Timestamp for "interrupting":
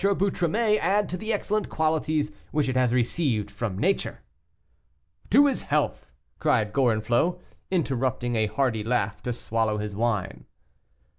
7.69-8.35